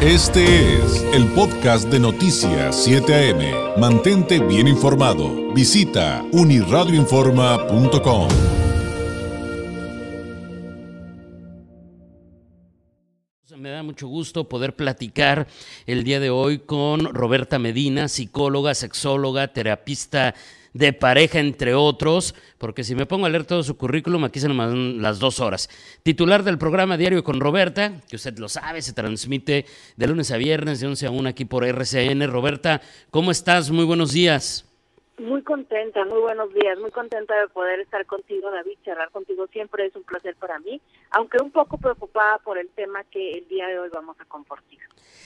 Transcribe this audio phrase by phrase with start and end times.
[0.00, 3.80] Este es el podcast de Noticias 7 AM.
[3.80, 5.52] Mantente bien informado.
[5.52, 8.28] Visita uniradioinforma.com.
[13.56, 15.48] Me da mucho gusto poder platicar
[15.84, 20.36] el día de hoy con Roberta Medina, psicóloga, sexóloga, terapista
[20.72, 24.48] de pareja, entre otros, porque si me pongo a leer todo su currículum, aquí se
[24.48, 25.68] nos las dos horas.
[26.02, 29.66] Titular del programa Diario con Roberta, que usted lo sabe, se transmite
[29.96, 32.30] de lunes a viernes, de 11 a 1 aquí por RCN.
[32.30, 33.70] Roberta, ¿cómo estás?
[33.70, 34.64] Muy buenos días.
[35.18, 39.84] Muy contenta, muy buenos días, muy contenta de poder estar contigo, David, charlar contigo siempre
[39.84, 43.66] es un placer para mí, aunque un poco preocupada por el tema que el día
[43.66, 44.78] de hoy vamos a compartir.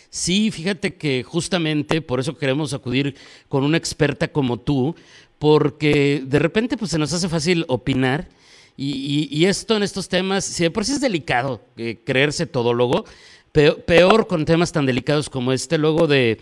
[0.08, 3.16] Sí, fíjate que justamente por eso queremos acudir
[3.48, 4.94] con una experta como tú,
[5.42, 8.28] porque de repente pues se nos hace fácil opinar
[8.76, 13.04] y, esto en estos temas, si de por sí es delicado eh, creerse todólogo,
[13.50, 16.40] peor, peor, con temas tan delicados como este, luego de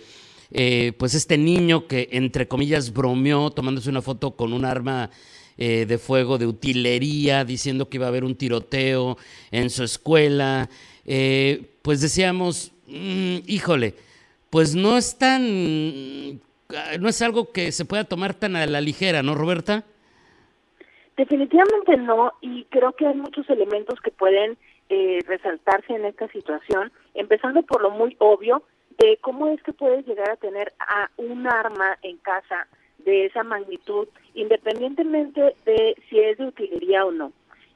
[0.51, 5.09] eh, pues este niño que entre comillas bromeó tomándose una foto con un arma
[5.57, 9.17] eh, de fuego de utilería, diciendo que iba a haber un tiroteo
[9.51, 10.69] en su escuela,
[11.81, 13.95] pues decíamos, mm, híjole,
[14.51, 16.39] pues no es tan
[17.01, 19.85] no es algo que se pueda tomar tan a la ligera, ¿no, Roberta?
[21.17, 24.57] Definitivamente no, y creo que hay muchos elementos que pueden
[24.89, 28.63] eh, resaltarse en esta situación, empezando por lo muy obvio
[28.98, 32.67] de cómo es que puedes llegar a tener a un arma en casa
[32.98, 37.33] de esa magnitud, independientemente de si es de utilería o no.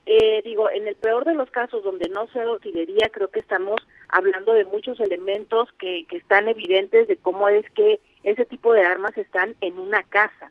[0.07, 3.41] Eh, digo, en el peor de los casos donde no sea de utilería, creo que
[3.41, 8.73] estamos hablando de muchos elementos que, que están evidentes de cómo es que ese tipo
[8.73, 10.51] de armas están en una casa.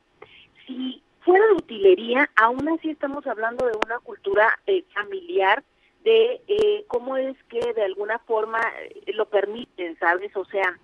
[0.66, 5.64] Si fuera de utilería, aún así estamos hablando de una cultura eh, familiar,
[6.04, 10.36] de eh, cómo es que de alguna forma eh, lo permiten, ¿sabes?
[10.36, 10.78] O sea,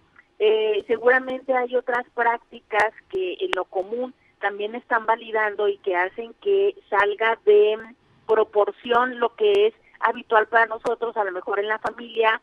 [0.87, 6.75] seguramente hay otras prácticas que en lo común también están validando y que hacen que
[6.89, 7.77] salga de
[8.25, 12.41] proporción lo que es habitual para nosotros, a lo mejor en la familia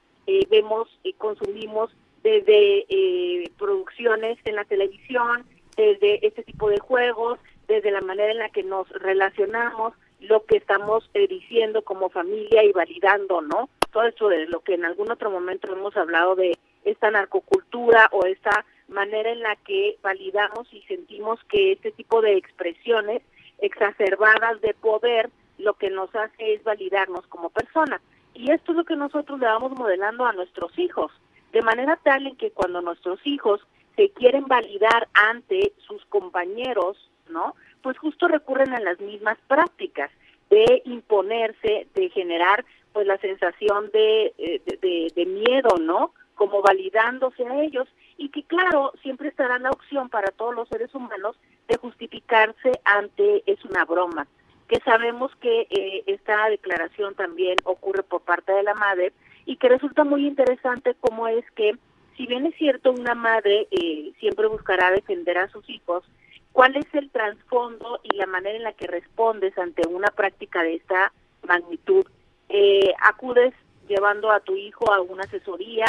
[0.51, 1.91] vemos y consumimos
[2.27, 7.39] desde eh, producciones en la televisión, desde este tipo de juegos,
[7.69, 12.65] desde la manera en la que nos relacionamos, lo que estamos eh, diciendo como familia
[12.65, 13.69] y validando, ¿no?
[13.93, 18.27] Todo eso de lo que en algún otro momento hemos hablado de esta narcocultura o
[18.27, 23.23] esta manera en la que validamos y sentimos que este tipo de expresiones
[23.59, 28.01] exacerbadas de poder lo que nos hace es validarnos como personas.
[28.35, 31.13] Y esto es lo que nosotros le vamos modelando a nuestros hijos
[31.53, 33.61] de manera tal en que cuando nuestros hijos
[33.97, 37.55] se quieren validar ante sus compañeros, ¿no?
[37.83, 40.11] Pues justo recurren a las mismas prácticas
[40.51, 46.13] de imponerse, de generar pues la sensación de, eh, de, de, miedo, ¿no?
[46.35, 50.95] Como validándose a ellos y que claro, siempre estará la opción para todos los seres
[50.95, 51.37] humanos
[51.69, 54.27] de justificarse ante es una broma,
[54.69, 59.13] que sabemos que eh, esta declaración también ocurre por parte de la madre
[59.47, 61.77] y que resulta muy interesante cómo es que,
[62.17, 66.05] si bien es cierto, una madre eh, siempre buscará defender a sus hijos,
[66.53, 70.75] ¿cuál es el trasfondo y la manera en la que respondes ante una práctica de
[70.75, 71.13] esta
[71.47, 72.05] magnitud?
[72.49, 73.55] Eh, ¿Acudes
[73.89, 75.87] llevando a tu hijo a una asesoría?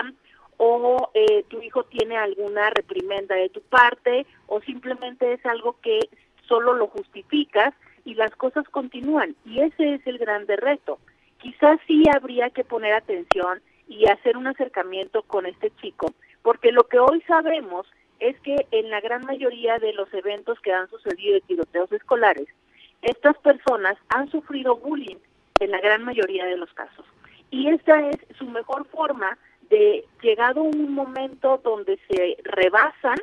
[0.60, 6.00] o eh, tu hijo tiene alguna reprimenda de tu parte o simplemente es algo que
[6.48, 7.74] solo lo justificas
[8.06, 9.36] y las cosas continúan.
[9.46, 10.98] Y ese es el grande reto
[11.48, 16.84] quizás sí habría que poner atención y hacer un acercamiento con este chico, porque lo
[16.90, 17.88] que hoy sabemos
[18.20, 22.50] es que en la gran mayoría de los eventos que han sucedido de tiroteos escolares,
[23.02, 25.16] estas personas han sufrido bullying
[25.62, 27.06] en la gran mayoría de los casos.
[27.50, 29.38] Y esta es su mejor forma
[29.70, 33.20] de, llegado un momento donde se rebasan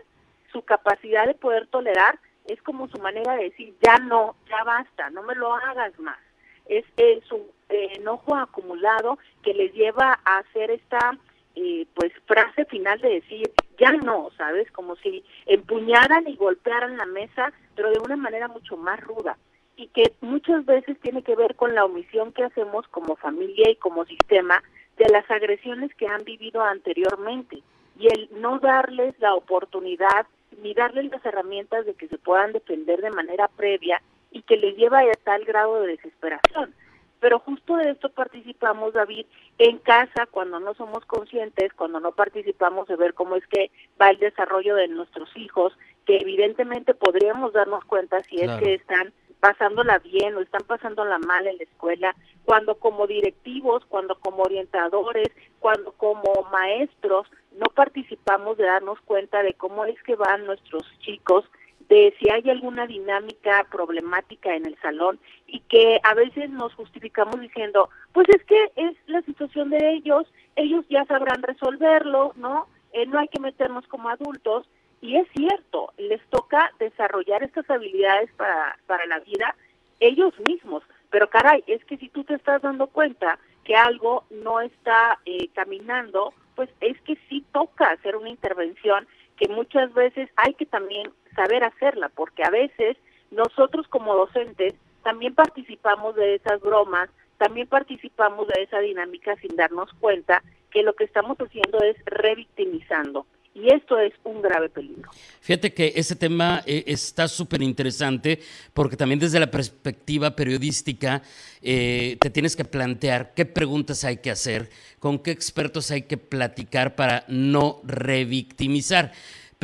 [0.51, 5.11] su capacidad de poder tolerar, es como su manera de decir, ya no, ya basta,
[5.11, 6.24] no me lo hagas más
[6.67, 6.85] es,
[7.29, 7.37] su
[7.69, 11.19] eh, enojo acumulado que les lleva a hacer esta
[11.57, 14.71] eh, pues frase final de decir ya no, ¿sabes?
[14.73, 19.37] Como si empuñaran y golpearan la mesa, pero de una manera mucho más ruda
[19.77, 23.77] y que muchas veces tiene que ver con la omisión que hacemos como familia y
[23.77, 24.63] como sistema
[24.97, 27.63] de las agresiones que han vivido anteriormente
[27.99, 30.27] y el no darles la oportunidad
[30.63, 34.01] ni darles las herramientas de que se puedan defender de manera previa
[34.35, 36.75] y que les lleva a tal grado de desesperación.
[37.21, 39.25] Pero justo de esto participamos, David,
[39.57, 44.11] en casa cuando no somos conscientes, cuando no participamos de ver cómo es que va
[44.11, 45.73] el desarrollo de nuestros hijos,
[46.05, 51.47] que evidentemente podríamos darnos cuenta si es que están pasándola bien o están pasándola mal
[51.47, 52.15] en la escuela,
[52.45, 55.29] cuando como directivos, cuando como orientadores,
[55.61, 61.45] cuando como maestros no participamos de darnos cuenta de cómo es que van nuestros chicos,
[61.89, 67.41] de si hay alguna dinámica problemática en el salón y que a veces nos justificamos
[67.41, 70.27] diciendo, pues es que es la situación de ellos,
[70.57, 72.67] ellos ya sabrán resolverlo, ¿no?
[72.93, 74.67] Eh, no hay que meternos como adultos.
[75.01, 79.55] Y es cierto, les toca desarrollar estas habilidades para, para la vida
[80.01, 80.83] ellos mismos.
[81.11, 85.49] Pero caray, es que si tú te estás dando cuenta que algo no está eh,
[85.55, 89.07] caminando, pues es que sí toca hacer una intervención
[89.37, 92.97] que muchas veces hay que también saber hacerla, porque a veces
[93.31, 99.93] nosotros como docentes también participamos de esas bromas, también participamos de esa dinámica sin darnos
[100.01, 103.27] cuenta que lo que estamos haciendo es revictimizando.
[103.55, 105.09] Y esto es un grave peligro.
[105.41, 108.41] Fíjate que ese tema eh, está súper interesante
[108.73, 111.23] porque también desde la perspectiva periodística
[111.63, 116.17] eh, te tienes que plantear qué preguntas hay que hacer, con qué expertos hay que
[116.17, 119.13] platicar para no revictimizar.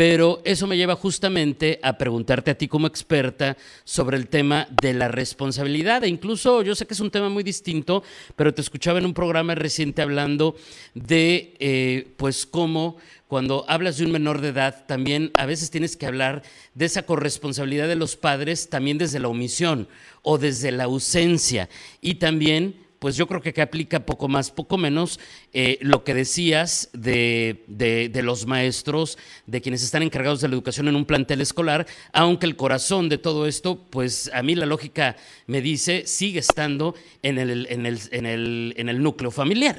[0.00, 4.94] Pero eso me lleva justamente a preguntarte a ti como experta sobre el tema de
[4.94, 6.04] la responsabilidad.
[6.04, 8.02] E incluso yo sé que es un tema muy distinto,
[8.34, 10.56] pero te escuchaba en un programa reciente hablando
[10.94, 12.96] de eh, pues cómo
[13.28, 17.02] cuando hablas de un menor de edad, también a veces tienes que hablar de esa
[17.02, 19.86] corresponsabilidad de los padres, también desde la omisión
[20.22, 21.68] o desde la ausencia.
[22.00, 25.18] Y también pues yo creo que que aplica poco más, poco menos
[25.52, 30.86] eh, lo que decías de, de, los maestros, de quienes están encargados de la educación
[30.86, 35.16] en un plantel escolar, aunque el corazón de todo esto, pues a mí la lógica
[35.46, 39.76] me dice, sigue estando en el, en el, en el, en el núcleo familiar.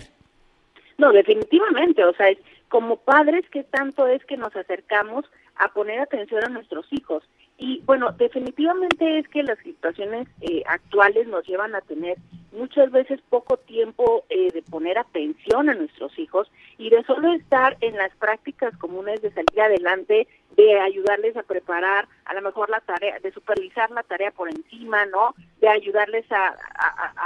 [0.97, 2.27] No, definitivamente, o sea,
[2.69, 5.25] como padres, ¿qué tanto es que nos acercamos
[5.55, 7.23] a poner atención a nuestros hijos?
[7.63, 12.17] Y bueno, definitivamente es que las situaciones eh, actuales nos llevan a tener
[12.51, 17.77] muchas veces poco tiempo eh, de poner atención a nuestros hijos y de solo estar
[17.81, 20.27] en las prácticas comunes de salir adelante,
[20.57, 25.05] de ayudarles a preparar a lo mejor la tarea, de supervisar la tarea por encima,
[25.05, 25.35] ¿no?
[25.59, 26.55] De ayudarles a,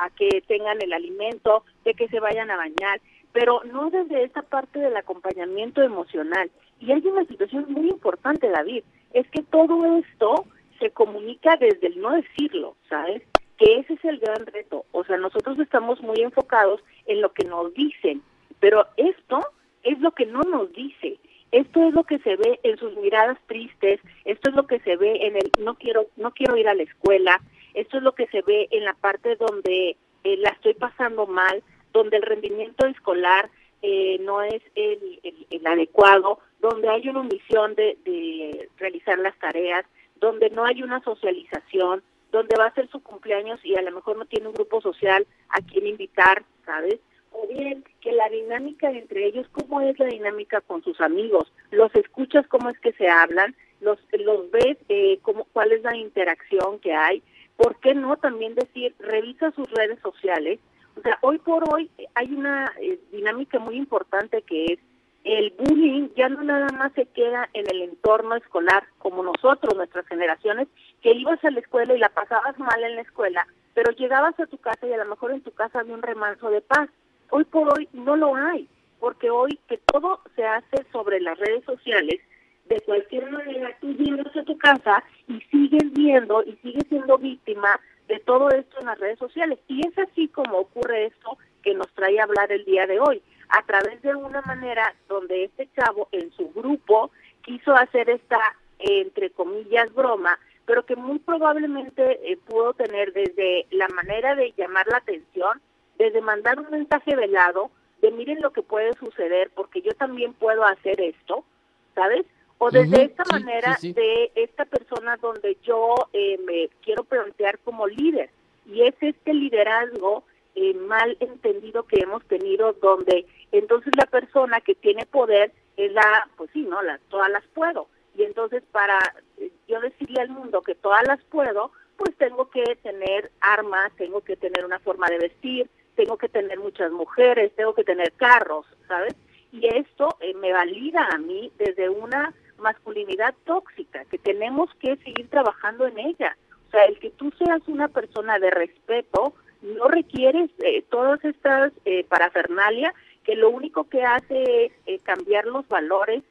[0.04, 3.00] a, que tengan el alimento, de que se vayan a bañar,
[3.32, 6.52] pero no desde esta parte del acompañamiento emocional.
[6.80, 8.84] Y hay una situación muy importante, David,
[9.14, 10.46] es que todo esto
[10.80, 13.24] se comunica desde el no decirlo, ¿sabes?
[13.58, 14.86] que ese es el gran reto.
[14.92, 18.22] O sea, nosotros estamos muy enfocados en lo que nos dicen,
[18.60, 19.42] pero esto
[19.84, 21.18] es lo que no nos dice.
[21.52, 24.98] Esto es lo que se ve en sus miradas tristes, esto es lo que se
[24.98, 27.40] ve en el no quiero no quiero ir a la escuela,
[27.74, 31.64] esto es lo que se ve en la parte donde eh, la estoy pasando mal,
[31.94, 33.50] donde el rendimiento escolar
[33.88, 35.20] eh, no es el,
[35.52, 39.86] el, adecuado, donde hay una omisión de, de realizar las tareas,
[40.16, 42.02] donde no hay una socialización,
[42.32, 45.28] donde va a ser su cumpleaños y a lo mejor no tiene un grupo social
[45.50, 47.00] a quien invitar, ¿sabes?
[47.32, 51.54] O bien que la dinámica entre ellos, ¿cómo es la dinámica con sus amigos?
[51.70, 53.56] ¿Los escuchas cómo es que se hablan?
[53.82, 57.22] ¿Los, los ves eh, cómo, cuál es la interacción que hay?
[57.56, 60.60] ¿Por qué no también decir, revisa sus redes sociales?
[60.98, 64.80] O sea, hoy por hoy hay una eh, dinámica muy importante que es
[65.26, 70.06] el bullying ya no nada más se queda en el entorno escolar, como nosotros, nuestras
[70.08, 70.68] generaciones,
[71.02, 74.46] que ibas a la escuela y la pasabas mal en la escuela, pero llegabas a
[74.46, 76.90] tu casa y a lo mejor en tu casa había un remanso de paz.
[77.32, 78.70] Hoy por hoy no lo hay,
[79.00, 82.22] porque hoy que todo se hace sobre las redes sociales,
[82.66, 87.80] de cualquier manera tú llegas a tu casa y sigues viendo y sigues siendo víctima
[88.08, 89.60] de todo esto en las redes sociales.
[89.68, 93.22] Y es así como ocurre esto que nos trae a hablar el día de hoy
[93.50, 97.12] a través de una manera donde este chavo en su grupo
[97.44, 98.40] quiso hacer esta,
[98.80, 104.88] entre comillas, broma, pero que muy probablemente eh, pudo tener desde la manera de llamar
[104.88, 105.62] la atención,
[105.98, 107.70] desde mandar un mensaje velado,
[108.02, 111.46] de miren lo que puede suceder, porque yo también puedo hacer esto,
[111.94, 112.26] ¿sabes?
[112.58, 118.30] O desde esta manera de esta persona donde yo eh, me quiero plantear como líder.
[118.66, 120.24] Y es este liderazgo
[120.56, 126.30] eh, mal entendido que hemos tenido donde entonces la persona que tiene poder es la,
[126.38, 126.82] pues sí, ¿no?
[126.82, 127.88] Las, todas las puedo.
[128.18, 128.98] Y entonces para
[129.38, 134.22] eh, yo decirle al mundo que todas las puedo, pues tengo que tener armas, tengo
[134.22, 138.66] que tener una forma de vestir, tengo que tener muchas mujeres, tengo que tener carros,
[138.88, 139.16] ¿sabes?
[139.52, 145.30] Y esto eh, me valida a mí desde una masculinidad tóxica, que tenemos que seguir
[145.30, 146.38] trabajando en ella.
[146.68, 151.74] O sea, el que tú seas una persona de respeto, no requieres eh, todas estas
[151.86, 152.94] eh, parafernalia
[153.24, 156.24] que lo único que hace es eh, cambiar los valores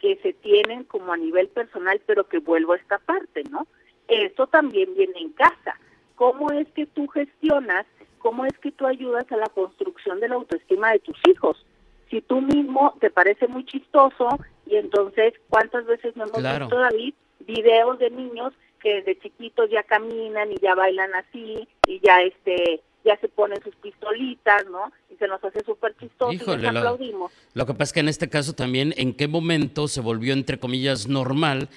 [0.00, 3.66] que se tienen como a nivel personal, pero que vuelvo a esta parte, ¿no?
[4.08, 5.78] Esto también viene en casa.
[6.16, 7.86] ¿Cómo es que tú gestionas,
[8.18, 11.64] cómo es que tú ayudas a la construcción de la autoestima de tus hijos?
[12.10, 14.28] Si tú mismo te parece muy chistoso
[14.66, 17.14] y entonces, ¿cuántas veces no hemos visto, David,
[17.46, 22.82] videos de niños que desde chiquitos ya caminan y ya bailan así y ya este
[23.04, 24.92] ya se ponen sus pistolitas, ¿no?
[25.10, 27.32] Y se nos hace súper chistoso y aplaudimos.
[27.54, 30.58] Lo, que pasa es que en este caso también, ¿en qué momento se volvió, entre
[30.58, 31.70] comillas, normal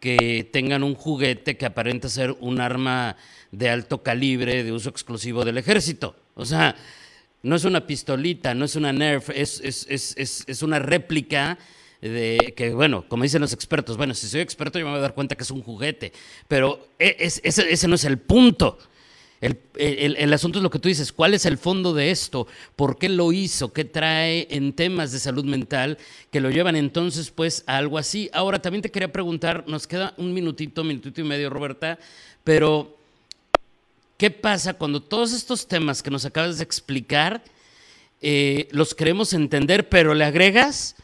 [0.00, 3.16] que tengan un juguete que aparenta ser un arma
[3.52, 6.14] de alto calibre de uso exclusivo del ejército?
[6.34, 6.76] O sea,
[7.42, 11.58] no es una pistolita, no es una Nerf, es, es, es, es una réplica
[12.00, 15.02] de que, bueno, como dicen los expertos, bueno, si soy experto yo me voy a
[15.02, 16.12] dar cuenta que es un juguete,
[16.48, 18.78] pero e, ese, ese no es el punto.
[19.40, 22.46] El, asunto es lo que tú dices, ¿cuál es el fondo de esto?
[22.74, 23.72] ¿Por qué lo hizo?
[23.72, 25.98] ¿Qué trae en temas de salud mental
[26.30, 28.30] que lo llevan entonces pues a algo así?
[28.32, 31.98] Ahora también te quería preguntar, nos queda un minutito, minutito y medio Roberta,
[32.44, 32.95] pero
[34.16, 37.42] ¿qué pasa cuando todos estos temas que nos acabas de explicar
[38.20, 40.96] eh, los queremos entender, pero le agregas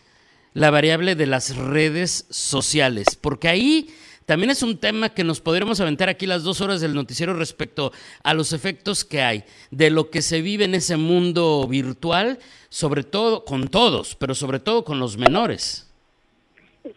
[0.55, 3.17] la variable de las redes sociales?
[3.21, 3.95] Porque ahí
[4.27, 7.93] también es un tema que nos podríamos aventar aquí las dos horas del noticiero respecto
[8.23, 12.39] a los efectos que hay, de lo que se vive en ese mundo virtual,
[12.69, 15.92] sobre todo con todos, pero sobre todo con los menores.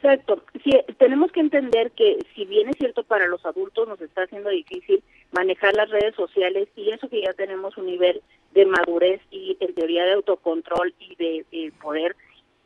[0.06, 0.44] Exacto.
[0.64, 4.52] Sí, tenemos que entender que si bien es cierto para los adultos nos está haciendo
[4.52, 8.22] difícil manejar las redes sociales y eso que ya tenemos un nivel
[8.54, 12.16] de madurez y en teoría de autocontrol y de poder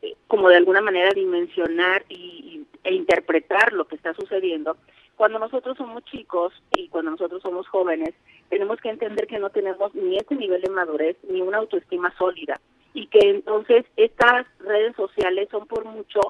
[0.02, 4.76] eh, como de alguna manera dimensionar y, e interpretar lo que está sucediendo.
[5.16, 8.14] Cuando nosotros somos chicos y cuando nosotros somos jóvenes,
[8.50, 12.60] tenemos que entender que no tenemos ni este nivel de madurez ni una autoestima sólida
[12.92, 16.20] y que entonces estas redes sociales son por mucho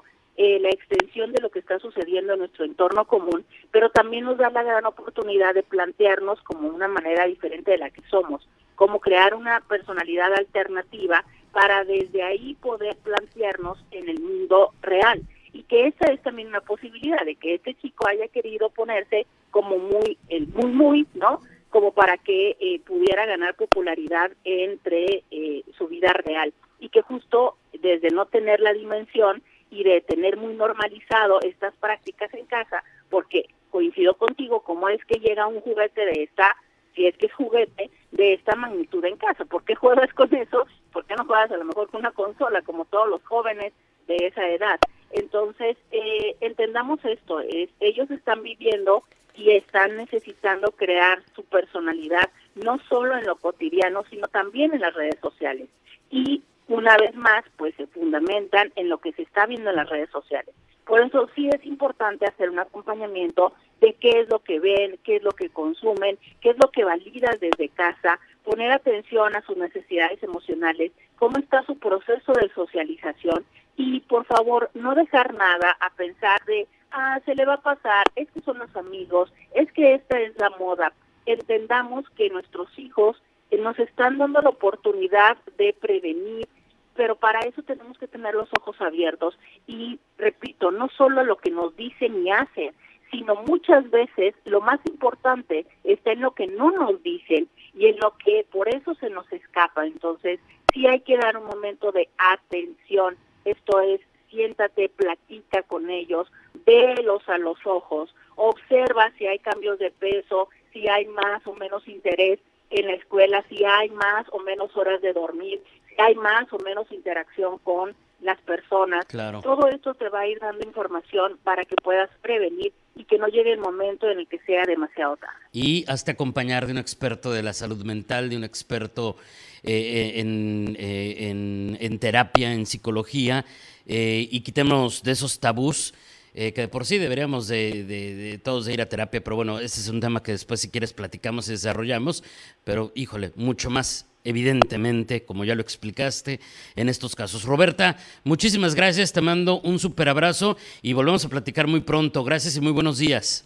[0.43, 4.39] eh, la extensión de lo que está sucediendo en nuestro entorno común, pero también nos
[4.39, 8.99] da la gran oportunidad de plantearnos como una manera diferente de la que somos, como
[8.99, 15.21] crear una personalidad alternativa para desde ahí poder plantearnos en el mundo real.
[15.53, 19.77] Y que esa es también una posibilidad de que este chico haya querido ponerse como
[19.77, 21.41] muy, el muy, muy, ¿no?
[21.69, 26.51] Como para que eh, pudiera ganar popularidad entre eh, su vida real.
[26.79, 32.31] Y que justo desde no tener la dimensión y de tener muy normalizado estas prácticas
[32.33, 36.55] en casa, porque coincido contigo, cómo es que llega un juguete de esta
[36.93, 39.45] si es que es juguete de esta magnitud en casa.
[39.45, 40.67] ¿Por qué juegas con eso?
[40.91, 43.71] ¿Por qué no juegas a lo mejor con una consola como todos los jóvenes
[44.07, 44.77] de esa edad?
[45.11, 49.03] Entonces, eh, entendamos esto, es, ellos están viviendo
[49.35, 54.93] y están necesitando crear su personalidad, no solo en lo cotidiano, sino también en las
[54.93, 55.69] redes sociales.
[56.09, 59.89] Y una vez más, pues se fundamentan en lo que se está viendo en las
[59.89, 60.55] redes sociales.
[60.85, 65.17] Por eso sí es importante hacer un acompañamiento de qué es lo que ven, qué
[65.17, 69.57] es lo que consumen, qué es lo que validas desde casa, poner atención a sus
[69.57, 75.89] necesidades emocionales, cómo está su proceso de socialización y por favor no dejar nada a
[75.91, 79.95] pensar de, ah, se le va a pasar, es que son los amigos, es que
[79.95, 80.93] esta es la moda.
[81.25, 86.47] Entendamos que nuestros hijos eh, nos están dando la oportunidad de prevenir,
[86.95, 91.51] pero para eso tenemos que tener los ojos abiertos y, repito, no solo lo que
[91.51, 92.73] nos dicen y hacen,
[93.11, 97.97] sino muchas veces lo más importante está en lo que no nos dicen y en
[97.99, 99.85] lo que por eso se nos escapa.
[99.85, 100.39] Entonces,
[100.73, 103.17] sí hay que dar un momento de atención.
[103.45, 106.31] Esto es, siéntate, platica con ellos,
[106.65, 111.87] velos a los ojos, observa si hay cambios de peso, si hay más o menos
[111.87, 115.61] interés en la escuela, si hay más o menos horas de dormir,
[115.95, 119.05] si hay más o menos interacción con las personas.
[119.07, 123.27] Todo esto te va a ir dando información para que puedas prevenir y que no
[123.27, 125.35] llegue el momento en el que sea demasiado tarde.
[125.51, 129.15] Y hasta acompañar de un experto de la salud mental, de un experto
[129.63, 133.45] eh, eh, eh, en, en, terapia, en psicología,
[133.85, 135.93] y quitemos de esos tabús.
[136.33, 139.81] que de por sí deberíamos de, de, todos de ir a terapia, pero bueno, ese
[139.81, 142.23] es un tema que después si quieres platicamos y desarrollamos,
[142.63, 146.39] pero híjole, mucho más evidentemente, como ya lo explicaste
[146.75, 147.43] en estos casos.
[147.43, 152.23] Roberta, muchísimas gracias, te mando un super abrazo y volvemos a platicar muy pronto.
[152.23, 153.45] Gracias y muy buenos días.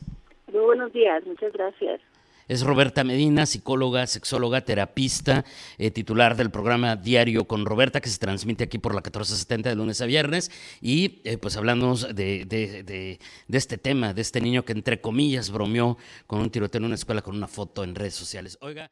[0.52, 2.02] Muy buenos días, muchas gracias.
[2.48, 5.46] Es Roberta Medina, psicóloga, sexóloga, terapista,
[5.80, 9.76] eh, titular del programa Diario con Roberta, que se transmite aquí por la 1470 de
[9.76, 10.52] lunes a viernes.
[10.80, 13.18] Y eh, pues hablamos de, de, de,
[13.58, 17.24] este tema, de este niño que entre comillas bromeó con un tiroteo en una escuela
[17.24, 18.60] con una foto en redes sociales.
[18.62, 18.92] Oiga.